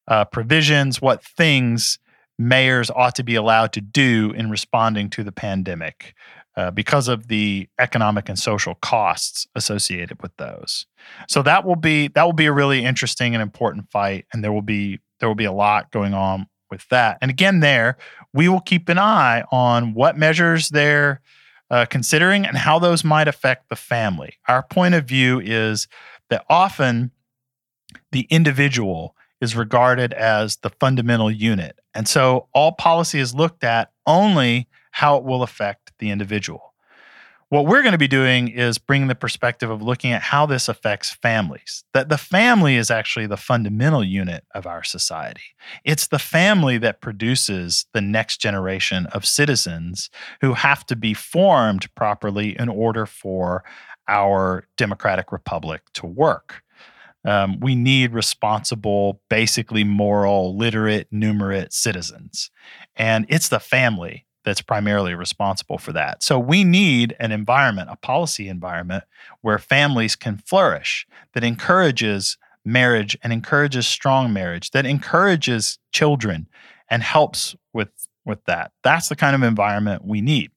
uh, 0.07 0.25
provisions, 0.25 1.01
what 1.01 1.23
things 1.23 1.99
mayors 2.37 2.89
ought 2.91 3.15
to 3.15 3.23
be 3.23 3.35
allowed 3.35 3.73
to 3.73 3.81
do 3.81 4.33
in 4.35 4.49
responding 4.49 5.09
to 5.09 5.23
the 5.23 5.31
pandemic 5.31 6.13
uh, 6.55 6.71
because 6.71 7.07
of 7.07 7.27
the 7.27 7.67
economic 7.79 8.29
and 8.29 8.37
social 8.37 8.75
costs 8.75 9.47
associated 9.55 10.21
with 10.21 10.35
those. 10.37 10.85
So 11.27 11.41
that 11.43 11.65
will 11.65 11.75
be 11.75 12.09
that 12.09 12.23
will 12.23 12.33
be 12.33 12.45
a 12.45 12.53
really 12.53 12.83
interesting 12.83 13.33
and 13.33 13.41
important 13.41 13.89
fight, 13.91 14.25
and 14.33 14.43
there 14.43 14.51
will 14.51 14.61
be 14.61 14.99
there 15.19 15.29
will 15.29 15.35
be 15.35 15.45
a 15.45 15.51
lot 15.51 15.91
going 15.91 16.13
on 16.13 16.47
with 16.69 16.87
that. 16.89 17.17
And 17.21 17.31
again, 17.31 17.59
there 17.59 17.97
we 18.33 18.49
will 18.49 18.59
keep 18.59 18.89
an 18.89 18.99
eye 18.99 19.43
on 19.51 19.93
what 19.93 20.17
measures 20.17 20.69
they're 20.69 21.21
uh, 21.73 21.87
considering 21.87 22.45
and 22.45 22.55
how 22.55 22.77
those 22.77 23.03
might 23.03 23.27
affect 23.27 23.67
the 23.67 23.75
family. 23.75 24.37
Our 24.47 24.61
point 24.61 24.93
of 24.93 25.05
view 25.05 25.39
is 25.39 25.87
that 26.29 26.45
often 26.47 27.09
the 28.11 28.27
individual 28.29 29.15
is 29.41 29.55
regarded 29.55 30.13
as 30.13 30.57
the 30.57 30.69
fundamental 30.69 31.31
unit. 31.31 31.79
And 31.95 32.07
so 32.07 32.47
all 32.53 32.73
policy 32.73 33.17
is 33.17 33.33
looked 33.33 33.63
at 33.63 33.91
only 34.05 34.67
how 34.91 35.17
it 35.17 35.23
will 35.23 35.41
affect 35.41 35.93
the 35.97 36.11
individual. 36.11 36.72
What 37.53 37.67
we're 37.67 37.83
going 37.83 37.91
to 37.91 37.99
be 37.99 38.07
doing 38.07 38.47
is 38.47 38.79
bringing 38.79 39.09
the 39.09 39.13
perspective 39.13 39.69
of 39.69 39.83
looking 39.83 40.11
at 40.11 40.23
how 40.23 40.47
this 40.47 40.67
affects 40.67 41.11
families. 41.13 41.83
That 41.93 42.09
the 42.09 42.17
family 42.17 42.77
is 42.77 42.89
actually 42.89 43.27
the 43.27 43.37
fundamental 43.37 44.03
unit 44.03 44.43
of 44.55 44.65
our 44.65 44.83
society. 44.83 45.53
It's 45.85 46.07
the 46.07 46.17
family 46.17 46.79
that 46.79 46.99
produces 46.99 47.85
the 47.93 48.01
next 48.01 48.41
generation 48.41 49.05
of 49.11 49.23
citizens 49.23 50.09
who 50.41 50.55
have 50.55 50.83
to 50.87 50.95
be 50.95 51.13
formed 51.13 51.93
properly 51.93 52.57
in 52.57 52.69
order 52.69 53.05
for 53.05 53.63
our 54.07 54.65
democratic 54.75 55.31
republic 55.31 55.83
to 55.93 56.07
work. 56.07 56.63
Um, 57.23 57.59
we 57.59 57.75
need 57.75 58.13
responsible, 58.13 59.21
basically 59.29 59.83
moral, 59.83 60.57
literate, 60.57 61.07
numerate 61.13 61.71
citizens. 61.71 62.49
And 62.95 63.27
it's 63.29 63.49
the 63.49 63.59
family 63.59 64.25
that's 64.43 64.61
primarily 64.61 65.15
responsible 65.15 65.77
for 65.77 65.93
that. 65.93 66.23
So 66.23 66.37
we 66.39 66.63
need 66.63 67.15
an 67.19 67.31
environment, 67.31 67.89
a 67.91 67.95
policy 67.95 68.47
environment 68.47 69.03
where 69.41 69.57
families 69.57 70.15
can 70.15 70.37
flourish 70.37 71.07
that 71.33 71.43
encourages 71.43 72.37
marriage 72.65 73.17
and 73.23 73.33
encourages 73.33 73.87
strong 73.87 74.31
marriage, 74.31 74.71
that 74.71 74.85
encourages 74.85 75.79
children 75.91 76.47
and 76.89 77.03
helps 77.03 77.55
with 77.73 77.89
with 78.25 78.43
that. 78.45 78.71
That's 78.83 79.09
the 79.09 79.17
kind 79.17 79.35
of 79.35 79.43
environment 79.43 80.05
we 80.05 80.21
need 80.21 80.51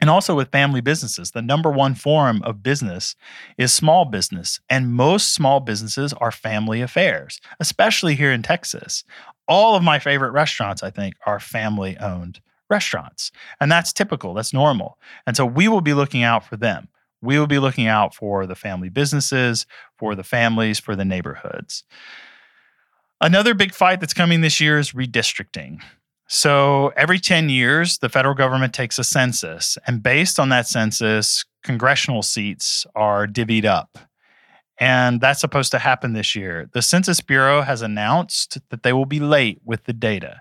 and 0.00 0.08
also 0.08 0.34
with 0.34 0.50
family 0.50 0.80
businesses. 0.80 1.32
The 1.32 1.42
number 1.42 1.70
one 1.70 1.94
form 1.94 2.42
of 2.42 2.62
business 2.62 3.14
is 3.58 3.72
small 3.72 4.04
business, 4.04 4.60
and 4.68 4.92
most 4.92 5.34
small 5.34 5.60
businesses 5.60 6.12
are 6.14 6.32
family 6.32 6.80
affairs, 6.80 7.40
especially 7.58 8.14
here 8.14 8.32
in 8.32 8.42
Texas. 8.42 9.04
All 9.46 9.74
of 9.74 9.82
my 9.82 9.98
favorite 9.98 10.30
restaurants, 10.30 10.82
I 10.82 10.90
think, 10.90 11.14
are 11.26 11.40
family 11.40 11.96
owned 11.98 12.40
restaurants, 12.68 13.32
and 13.60 13.70
that's 13.70 13.92
typical, 13.92 14.34
that's 14.34 14.52
normal. 14.52 14.98
And 15.26 15.36
so 15.36 15.44
we 15.44 15.68
will 15.68 15.80
be 15.80 15.94
looking 15.94 16.22
out 16.22 16.44
for 16.44 16.56
them. 16.56 16.88
We 17.22 17.38
will 17.38 17.46
be 17.46 17.58
looking 17.58 17.86
out 17.86 18.14
for 18.14 18.46
the 18.46 18.54
family 18.54 18.88
businesses, 18.88 19.66
for 19.98 20.14
the 20.14 20.24
families, 20.24 20.78
for 20.78 20.96
the 20.96 21.04
neighborhoods. 21.04 21.84
Another 23.20 23.52
big 23.52 23.74
fight 23.74 24.00
that's 24.00 24.14
coming 24.14 24.40
this 24.40 24.60
year 24.60 24.78
is 24.78 24.92
redistricting. 24.92 25.82
So 26.32 26.92
every 26.96 27.18
10 27.18 27.48
years, 27.48 27.98
the 27.98 28.08
federal 28.08 28.36
government 28.36 28.72
takes 28.72 29.00
a 29.00 29.04
census, 29.04 29.76
and 29.88 30.00
based 30.00 30.38
on 30.38 30.48
that 30.50 30.68
census, 30.68 31.44
congressional 31.64 32.22
seats 32.22 32.86
are 32.94 33.26
divvied 33.26 33.64
up. 33.64 33.98
And 34.78 35.20
that's 35.20 35.40
supposed 35.40 35.72
to 35.72 35.80
happen 35.80 36.12
this 36.12 36.36
year. 36.36 36.70
The 36.72 36.82
Census 36.82 37.20
Bureau 37.20 37.62
has 37.62 37.82
announced 37.82 38.58
that 38.70 38.84
they 38.84 38.92
will 38.92 39.06
be 39.06 39.18
late 39.18 39.60
with 39.64 39.84
the 39.84 39.92
data. 39.92 40.40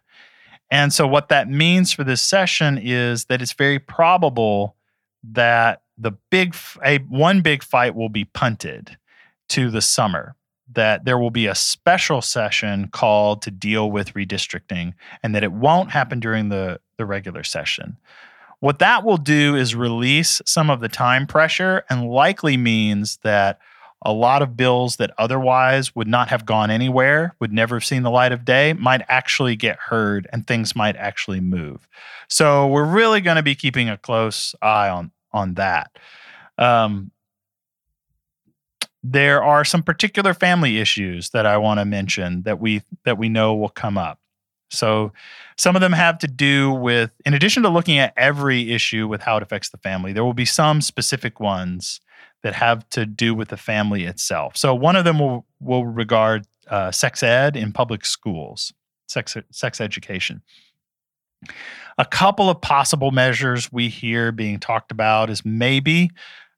And 0.69 0.93
so, 0.93 1.07
what 1.07 1.29
that 1.29 1.49
means 1.49 1.91
for 1.91 2.03
this 2.03 2.21
session 2.21 2.77
is 2.77 3.25
that 3.25 3.41
it's 3.41 3.53
very 3.53 3.79
probable 3.79 4.75
that 5.23 5.81
the 5.97 6.11
big, 6.29 6.55
a, 6.85 6.99
one 6.99 7.41
big 7.41 7.63
fight 7.63 7.95
will 7.95 8.09
be 8.09 8.25
punted 8.25 8.95
to 9.49 9.71
the 9.71 9.81
summer 9.81 10.35
that 10.73 11.05
there 11.05 11.17
will 11.17 11.31
be 11.31 11.47
a 11.47 11.55
special 11.55 12.21
session 12.21 12.89
called 12.89 13.41
to 13.41 13.51
deal 13.51 13.91
with 13.91 14.13
redistricting 14.13 14.93
and 15.23 15.33
that 15.33 15.43
it 15.43 15.51
won't 15.51 15.91
happen 15.91 16.19
during 16.19 16.49
the, 16.49 16.79
the 16.97 17.05
regular 17.05 17.43
session. 17.43 17.97
What 18.59 18.79
that 18.79 19.03
will 19.03 19.17
do 19.17 19.55
is 19.55 19.73
release 19.73 20.41
some 20.45 20.69
of 20.69 20.81
the 20.81 20.89
time 20.89 21.27
pressure 21.27 21.83
and 21.89 22.09
likely 22.09 22.57
means 22.57 23.17
that 23.23 23.59
a 24.03 24.13
lot 24.13 24.41
of 24.41 24.55
bills 24.55 24.95
that 24.97 25.11
otherwise 25.17 25.95
would 25.95 26.07
not 26.07 26.29
have 26.29 26.45
gone 26.45 26.71
anywhere, 26.71 27.35
would 27.39 27.51
never 27.51 27.75
have 27.75 27.85
seen 27.85 28.03
the 28.03 28.11
light 28.11 28.31
of 28.31 28.45
day, 28.45 28.73
might 28.73 29.01
actually 29.09 29.55
get 29.55 29.77
heard 29.77 30.27
and 30.31 30.47
things 30.47 30.75
might 30.75 30.95
actually 30.95 31.41
move. 31.41 31.87
So 32.27 32.67
we're 32.67 32.85
really 32.85 33.21
going 33.21 33.35
to 33.35 33.43
be 33.43 33.55
keeping 33.55 33.89
a 33.89 33.97
close 33.97 34.55
eye 34.61 34.89
on 34.89 35.11
on 35.31 35.55
that. 35.55 35.91
Um, 36.57 37.11
there 39.03 39.43
are 39.43 39.63
some 39.63 39.83
particular 39.83 40.33
family 40.33 40.79
issues 40.79 41.29
that 41.29 41.45
I 41.45 41.57
want 41.57 41.79
to 41.79 41.85
mention 41.85 42.43
that 42.43 42.59
we 42.59 42.81
that 43.05 43.17
we 43.17 43.29
know 43.29 43.55
will 43.55 43.69
come 43.69 43.97
up. 43.97 44.19
So 44.71 45.13
some 45.57 45.75
of 45.75 45.81
them 45.81 45.93
have 45.93 46.19
to 46.19 46.27
do 46.27 46.71
with 46.71 47.11
in 47.25 47.33
addition 47.33 47.63
to 47.63 47.69
looking 47.69 47.97
at 47.97 48.13
every 48.17 48.71
issue 48.71 49.07
with 49.07 49.21
how 49.21 49.37
it 49.37 49.43
affects 49.43 49.69
the 49.69 49.77
family, 49.77 50.13
there 50.13 50.23
will 50.23 50.33
be 50.33 50.45
some 50.45 50.81
specific 50.81 51.39
ones 51.39 52.01
that 52.43 52.53
have 52.53 52.87
to 52.89 53.05
do 53.05 53.33
with 53.33 53.49
the 53.49 53.57
family 53.57 54.03
itself. 54.05 54.55
So 54.55 54.73
one 54.75 54.95
of 54.95 55.05
them 55.05 55.19
will 55.19 55.45
will 55.59 55.85
regard 55.85 56.45
uh, 56.67 56.91
sex 56.91 57.23
ed 57.23 57.55
in 57.55 57.71
public 57.71 58.05
schools, 58.05 58.73
sex 59.07 59.35
sex 59.51 59.81
education. 59.81 60.41
A 61.97 62.05
couple 62.05 62.49
of 62.49 62.61
possible 62.61 63.11
measures 63.11 63.71
we 63.71 63.89
hear 63.89 64.31
being 64.31 64.59
talked 64.59 64.91
about 64.91 65.29
is 65.29 65.43
maybe 65.45 66.11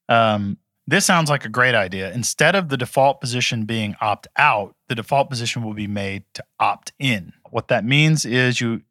um, 0.09 0.57
this 0.87 1.05
sounds 1.05 1.29
like 1.29 1.45
a 1.45 1.49
great 1.49 1.75
idea. 1.75 2.11
Instead 2.11 2.55
of 2.55 2.69
the 2.69 2.77
default 2.77 3.21
position 3.21 3.65
being 3.65 3.95
opt 4.01 4.27
out, 4.37 4.75
the 4.89 4.95
default 4.95 5.29
position 5.29 5.63
will 5.63 5.73
be 5.73 5.87
made 5.87 6.23
to 6.33 6.43
opt 6.59 6.91
in. 6.99 7.33
What 7.49 7.67
that 7.67 7.85
means 7.85 8.25
is 8.25 8.59
you 8.59 8.81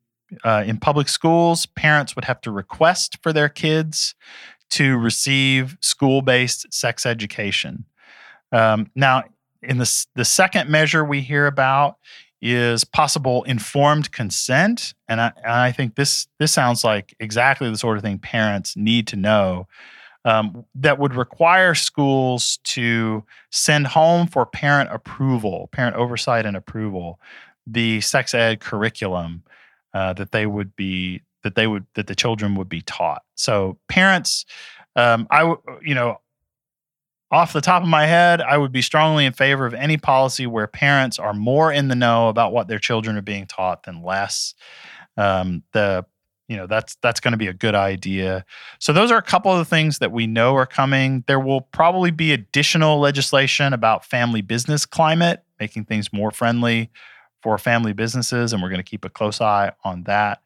uh, 0.44 0.62
in 0.64 0.78
public 0.78 1.08
schools, 1.08 1.66
parents 1.66 2.14
would 2.14 2.24
have 2.24 2.40
to 2.42 2.50
request 2.50 3.18
for 3.22 3.32
their 3.32 3.48
kids 3.48 4.14
to 4.70 4.96
receive 4.96 5.76
school 5.80 6.22
based 6.22 6.72
sex 6.72 7.04
education. 7.04 7.84
Um, 8.52 8.90
now, 8.94 9.24
in 9.62 9.78
the, 9.78 10.06
the 10.14 10.24
second 10.24 10.70
measure 10.70 11.04
we 11.04 11.20
hear 11.20 11.46
about 11.46 11.98
is 12.40 12.84
possible 12.84 13.42
informed 13.44 14.12
consent. 14.12 14.94
And 15.08 15.20
I, 15.20 15.32
I 15.44 15.72
think 15.72 15.96
this, 15.96 16.26
this 16.38 16.52
sounds 16.52 16.84
like 16.84 17.14
exactly 17.20 17.68
the 17.68 17.76
sort 17.76 17.96
of 17.96 18.02
thing 18.02 18.18
parents 18.18 18.76
need 18.76 19.06
to 19.08 19.16
know 19.16 19.66
um, 20.24 20.64
that 20.74 20.98
would 20.98 21.14
require 21.14 21.74
schools 21.74 22.58
to 22.64 23.24
send 23.50 23.86
home 23.86 24.26
for 24.26 24.44
parent 24.44 24.90
approval, 24.92 25.68
parent 25.72 25.96
oversight 25.96 26.46
and 26.46 26.56
approval, 26.56 27.18
the 27.66 28.00
sex 28.00 28.34
ed 28.34 28.60
curriculum 28.60 29.42
uh, 29.94 30.12
that 30.14 30.32
they 30.32 30.46
would 30.46 30.74
be 30.76 31.22
that 31.42 31.54
they 31.54 31.66
would 31.66 31.86
that 31.94 32.06
the 32.06 32.14
children 32.14 32.54
would 32.54 32.68
be 32.68 32.82
taught. 32.82 33.22
So 33.34 33.78
parents, 33.88 34.44
um, 34.96 35.26
I 35.30 35.54
you 35.82 35.94
know, 35.94 36.20
off 37.30 37.52
the 37.52 37.60
top 37.60 37.82
of 37.82 37.88
my 37.88 38.06
head, 38.06 38.40
I 38.40 38.58
would 38.58 38.72
be 38.72 38.82
strongly 38.82 39.24
in 39.24 39.32
favor 39.32 39.64
of 39.64 39.74
any 39.74 39.96
policy 39.96 40.46
where 40.46 40.66
parents 40.66 41.18
are 41.18 41.34
more 41.34 41.72
in 41.72 41.88
the 41.88 41.94
know 41.94 42.28
about 42.28 42.52
what 42.52 42.68
their 42.68 42.78
children 42.78 43.16
are 43.16 43.22
being 43.22 43.46
taught 43.46 43.84
than 43.84 44.02
less. 44.02 44.54
Um, 45.16 45.62
the 45.72 46.04
you 46.50 46.56
know 46.56 46.66
that's 46.66 46.96
that's 46.96 47.20
going 47.20 47.30
to 47.30 47.38
be 47.38 47.46
a 47.46 47.54
good 47.54 47.76
idea. 47.76 48.44
So 48.80 48.92
those 48.92 49.12
are 49.12 49.16
a 49.16 49.22
couple 49.22 49.52
of 49.52 49.58
the 49.58 49.64
things 49.64 50.00
that 50.00 50.10
we 50.10 50.26
know 50.26 50.56
are 50.56 50.66
coming. 50.66 51.22
There 51.28 51.38
will 51.38 51.60
probably 51.60 52.10
be 52.10 52.32
additional 52.32 52.98
legislation 52.98 53.72
about 53.72 54.04
family 54.04 54.42
business 54.42 54.84
climate 54.84 55.44
making 55.60 55.84
things 55.84 56.12
more 56.12 56.32
friendly 56.32 56.90
for 57.40 57.56
family 57.56 57.92
businesses 57.92 58.52
and 58.52 58.60
we're 58.60 58.68
going 58.68 58.82
to 58.82 58.90
keep 58.90 59.04
a 59.04 59.08
close 59.08 59.40
eye 59.40 59.70
on 59.84 60.02
that. 60.04 60.42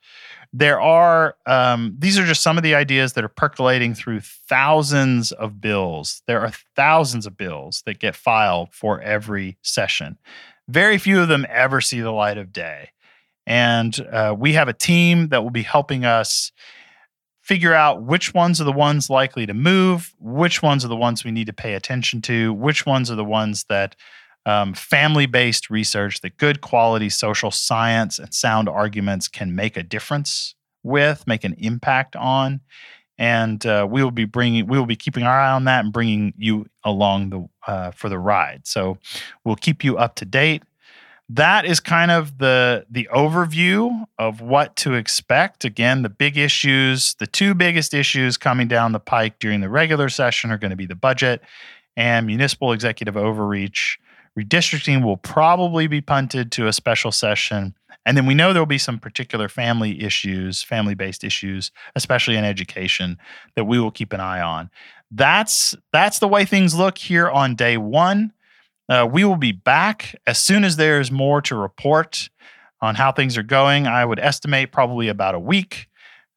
There 0.53 0.79
are 0.79 1.37
um, 1.47 1.97
these 1.99 2.19
are 2.19 2.27
just 2.27 2.43
some 2.43 2.59
of 2.59 2.63
the 2.63 2.75
ideas 2.75 3.15
that 3.15 3.25
are 3.25 3.29
percolating 3.29 3.95
through 3.95 4.21
thousands 4.21 5.33
of 5.33 5.59
bills. 5.59 6.21
There 6.27 6.43
are 6.43 6.53
thousands 6.77 7.25
of 7.25 7.39
bills 7.39 7.83
that 7.87 7.99
get 7.99 8.15
filed 8.15 8.75
for 8.75 9.01
every 9.01 9.57
session. 9.63 10.19
Very 10.69 10.99
few 10.99 11.21
of 11.23 11.29
them 11.29 11.47
ever 11.49 11.81
see 11.81 12.01
the 12.03 12.13
light 12.13 12.37
of 12.37 12.53
day 12.53 12.91
and 13.47 13.99
uh, 14.13 14.35
we 14.37 14.55
have 14.55 14.69
a 14.69 14.73
team 14.73 15.29
that 15.29 15.43
will 15.43 15.51
be 15.51 15.63
helping 15.63 16.05
us 16.05 16.53
figure 17.43 17.75
out 17.75 18.03
which 18.03 18.33
ones 18.33 18.59
are 18.61 18.65
the 18.65 18.73
ones 18.73 19.11
likely 19.11 19.45
to 19.45 19.53
move, 19.53 20.15
which 20.19 20.63
ones 20.63 20.83
are 20.85 20.89
the 20.89 20.97
ones 20.97 21.25
we 21.25 21.31
need 21.31 21.47
to 21.47 21.53
pay 21.53 21.75
attention 21.75 22.23
to, 22.23 22.55
which 22.55 22.87
ones 22.87 23.11
are 23.11 23.17
the 23.17 23.25
ones 23.25 23.65
that 23.69 23.95
um, 24.47 24.73
family 24.73 25.27
based 25.27 25.69
research 25.69 26.21
that 26.21 26.37
good 26.39 26.63
quality 26.63 27.11
social 27.11 27.51
science 27.51 28.19
and 28.19 28.33
sound 28.33 28.69
arguments 28.69 29.29
can 29.29 29.55
make 29.55 29.77
a 29.77 29.83
difference 29.83 30.55
with, 30.83 31.27
make 31.27 31.45
an 31.45 31.55
impact 31.59 32.17
on. 32.17 32.61
And 33.17 33.65
uh, 33.65 33.87
we 33.89 34.03
will 34.03 34.11
be 34.11 34.25
bringing, 34.25 34.67
we 34.67 34.79
will 34.79 34.87
be 34.87 34.97
keeping 34.97 35.23
our 35.23 35.39
eye 35.39 35.53
on 35.53 35.65
that 35.65 35.85
and 35.85 35.93
bringing 35.93 36.33
you 36.37 36.67
along 36.83 37.31
the 37.31 37.47
uh, 37.67 37.91
for 37.93 38.09
the 38.09 38.19
ride. 38.19 38.63
So 38.67 38.99
we'll 39.45 39.57
keep 39.57 39.85
you 39.85 39.97
up 39.97 40.17
to 40.17 40.25
date. 40.25 40.63
That 41.31 41.64
is 41.64 41.81
kind 41.81 42.11
of 42.11 42.38
the 42.38 42.85
the 42.90 43.09
overview 43.14 44.04
of 44.19 44.40
what 44.43 44.76
to 44.76 44.95
expect. 44.95 45.64
Again, 45.64 46.02
the 46.02 46.11
big 46.11 46.37
issues, 46.37 47.14
the 47.14 47.26
two 47.26 47.54
biggest 47.54 47.95
issues 47.95 48.37
coming 48.37 48.69
down 48.69 48.93
the 48.93 49.00
pike 49.00 49.38
during 49.38 49.61
the 49.61 49.71
regular 49.71 50.11
session 50.11 50.50
are 50.50 50.59
going 50.59 50.71
to 50.71 50.76
be 50.76 50.87
the 50.87 50.95
budget 50.95 51.40
and 51.97 52.26
municipal 52.26 52.73
executive 52.73 53.16
overreach. 53.16 53.99
Redistricting 54.38 55.02
will 55.02 55.16
probably 55.16 55.87
be 55.87 56.00
punted 56.00 56.50
to 56.52 56.66
a 56.66 56.73
special 56.73 57.12
session. 57.12 57.75
And 58.04 58.16
then 58.16 58.26
we 58.26 58.35
know 58.35 58.52
there'll 58.52 58.66
be 58.66 58.78
some 58.78 58.99
particular 58.99 59.49
family 59.49 60.02
issues, 60.02 60.62
family 60.62 60.95
based 60.95 61.25
issues, 61.25 61.71
especially 61.95 62.37
in 62.37 62.45
education, 62.45 63.16
that 63.57 63.64
we 63.64 63.78
will 63.78 63.93
keep 63.93 64.12
an 64.12 64.21
eye 64.21 64.43
on. 64.43 64.71
That's 65.11 65.75
that's 65.93 66.19
the 66.19 66.28
way 66.28 66.45
things 66.45 66.75
look 66.75 66.99
here 66.99 67.31
on 67.31 67.54
day 67.54 67.78
one. 67.78 68.33
Uh, 68.88 69.09
we 69.11 69.25
will 69.25 69.37
be 69.37 69.53
back 69.53 70.14
as 70.26 70.38
soon 70.38 70.64
as 70.64 70.76
there's 70.76 71.11
more 71.11 71.41
to 71.43 71.55
report 71.55 72.29
on 72.81 72.95
how 72.95 73.12
things 73.12 73.37
are 73.38 73.43
going. 73.43 73.87
I 73.87 74.05
would 74.05 74.19
estimate 74.19 74.73
probably 74.73 75.09
about 75.09 75.35
a 75.35 75.41
week. 75.41 75.88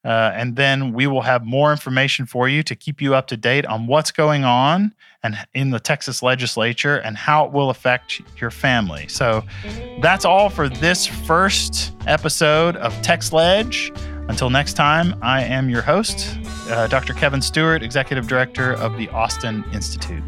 Uh, 0.04 0.30
and 0.34 0.56
then 0.56 0.92
we 0.92 1.06
will 1.06 1.22
have 1.22 1.44
more 1.44 1.70
information 1.70 2.24
for 2.24 2.48
you 2.48 2.62
to 2.62 2.74
keep 2.74 3.02
you 3.02 3.14
up 3.14 3.26
to 3.26 3.36
date 3.36 3.66
on 3.66 3.86
what's 3.86 4.10
going 4.10 4.44
on 4.44 4.94
and 5.22 5.36
in 5.54 5.70
the 5.70 5.80
Texas 5.80 6.22
legislature 6.22 6.96
and 6.96 7.16
how 7.16 7.44
it 7.44 7.52
will 7.52 7.68
affect 7.68 8.22
your 8.40 8.50
family. 8.50 9.08
So 9.08 9.42
that's 10.00 10.24
all 10.24 10.48
for 10.48 10.68
this 10.68 11.06
first 11.06 11.92
episode 12.06 12.76
of 12.76 12.94
TXLege. 13.02 13.94
Until 14.28 14.50
next 14.50 14.74
time, 14.74 15.18
I 15.22 15.42
am 15.42 15.68
your 15.68 15.82
host, 15.82 16.38
uh, 16.70 16.86
Dr. 16.86 17.14
Kevin 17.14 17.42
Stuart, 17.42 17.82
Executive 17.82 18.28
Director 18.28 18.74
of 18.74 18.96
the 18.96 19.08
Austin 19.08 19.64
Institute. 19.72 20.22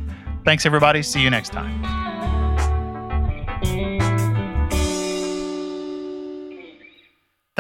Thanks, 0.45 0.67
everybody. 0.67 1.03
See 1.03 1.21
you 1.21 1.31
next 1.31 1.51
time. 1.51 2.00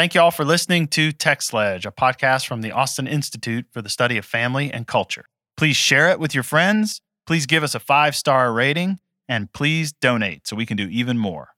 Thank 0.00 0.14
you 0.14 0.22
all 0.22 0.30
for 0.30 0.46
listening 0.46 0.88
to 0.88 1.12
TXLege, 1.12 1.84
a 1.84 1.92
podcast 1.92 2.46
from 2.46 2.62
the 2.62 2.72
Austin 2.72 3.06
Institute 3.06 3.66
for 3.70 3.82
the 3.82 3.90
Study 3.90 4.16
of 4.16 4.24
Family 4.24 4.72
and 4.72 4.86
Culture. 4.86 5.26
Please 5.58 5.76
share 5.76 6.08
it 6.08 6.18
with 6.18 6.32
your 6.32 6.42
friends. 6.42 7.02
Please 7.26 7.44
give 7.44 7.62
us 7.62 7.74
a 7.74 7.80
five 7.80 8.16
star 8.16 8.50
rating 8.50 8.98
and 9.28 9.52
please 9.52 9.92
donate 9.92 10.46
so 10.46 10.56
we 10.56 10.64
can 10.64 10.78
do 10.78 10.88
even 10.88 11.18
more. 11.18 11.48